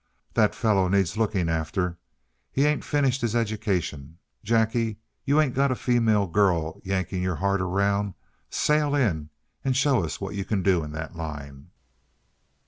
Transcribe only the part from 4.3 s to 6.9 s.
Jacky, you ain't got a female girl